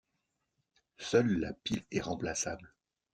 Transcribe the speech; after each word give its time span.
Seule 0.97 1.37
la 1.39 1.53
pile 1.53 1.83
est 1.91 2.01
remplaçable. 2.01 2.73